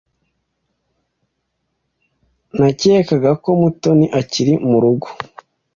Nakekaga 2.57 3.31
ko 3.43 3.49
Mutoni 3.59 4.05
akiri 4.19 4.53
murugo. 4.69 5.07